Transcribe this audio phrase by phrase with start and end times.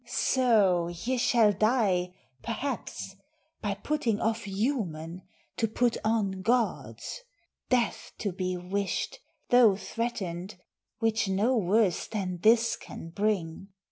[0.07, 3.17] So ye shall die, perhaps,
[3.61, 5.21] by putting off Human,
[5.57, 7.21] to put on gods;
[7.69, 9.19] death to be wished,
[9.49, 10.55] Though threatened,
[10.97, 13.67] which no worse than this can bring.